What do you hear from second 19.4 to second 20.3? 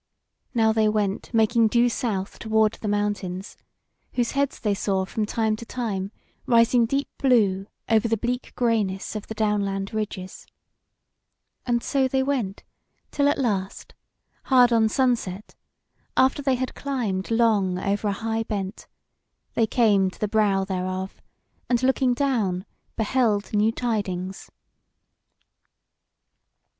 they came to the